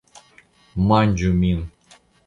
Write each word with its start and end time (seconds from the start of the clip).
Manĝu 0.91 1.31
Min. 1.45 1.65